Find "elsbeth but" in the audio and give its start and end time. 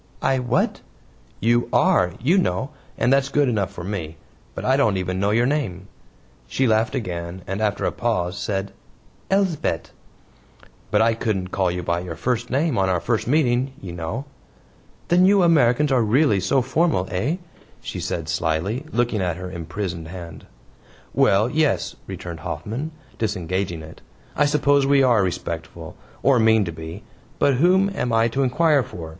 9.29-11.03